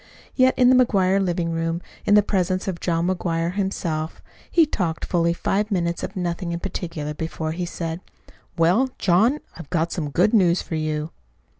[0.35, 5.05] Yet in the McGuire living room, in the presence of John McGuire himself, he talked
[5.05, 8.01] fully five minutes of nothing in particular, before he said:
[8.57, 11.11] "Well, John, I've got some good news for you."